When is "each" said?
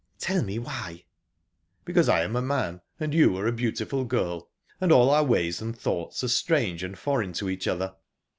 7.51-7.67